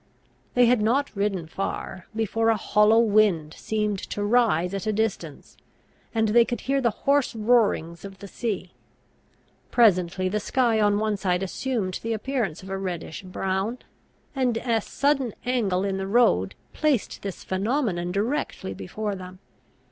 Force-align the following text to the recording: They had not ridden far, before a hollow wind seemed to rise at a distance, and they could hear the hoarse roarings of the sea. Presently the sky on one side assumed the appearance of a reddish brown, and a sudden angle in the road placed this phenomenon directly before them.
They 0.55 0.65
had 0.65 0.81
not 0.81 1.15
ridden 1.15 1.45
far, 1.45 2.07
before 2.15 2.49
a 2.49 2.57
hollow 2.57 2.97
wind 2.97 3.53
seemed 3.53 3.99
to 4.09 4.23
rise 4.25 4.73
at 4.73 4.87
a 4.87 4.91
distance, 4.91 5.57
and 6.11 6.29
they 6.29 6.43
could 6.43 6.61
hear 6.61 6.81
the 6.81 6.89
hoarse 7.05 7.35
roarings 7.35 8.03
of 8.03 8.17
the 8.17 8.27
sea. 8.27 8.73
Presently 9.69 10.27
the 10.27 10.39
sky 10.39 10.81
on 10.81 10.97
one 10.97 11.17
side 11.17 11.43
assumed 11.43 11.99
the 12.01 12.13
appearance 12.13 12.63
of 12.63 12.69
a 12.71 12.79
reddish 12.79 13.21
brown, 13.21 13.77
and 14.35 14.57
a 14.57 14.81
sudden 14.81 15.35
angle 15.45 15.83
in 15.83 15.97
the 15.97 16.07
road 16.07 16.55
placed 16.73 17.21
this 17.21 17.43
phenomenon 17.43 18.11
directly 18.11 18.73
before 18.73 19.13
them. 19.13 19.37